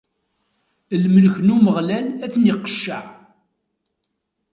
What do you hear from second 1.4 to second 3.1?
n Umeɣlal ad ten-iqecceɛ!